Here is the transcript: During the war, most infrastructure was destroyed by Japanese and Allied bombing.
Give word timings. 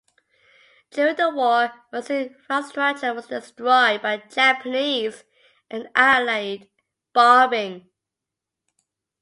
During 0.89 1.15
the 1.15 1.29
war, 1.29 1.71
most 1.93 2.09
infrastructure 2.09 3.13
was 3.13 3.27
destroyed 3.27 4.01
by 4.01 4.17
Japanese 4.31 5.23
and 5.69 5.89
Allied 5.93 6.67
bombing. 7.13 7.87